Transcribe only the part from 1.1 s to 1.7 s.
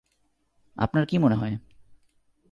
মনে হয়?